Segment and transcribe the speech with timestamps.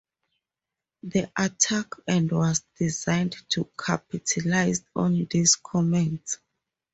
[1.03, 6.39] The attack ad was designed to capitalize on these comments.